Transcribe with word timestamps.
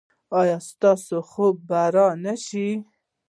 ایا 0.39 0.57
ستاسو 0.69 1.17
خوب 1.31 1.55
به 1.69 1.81
را 1.95 2.07
نه 2.23 2.35
شي؟ 2.45 2.67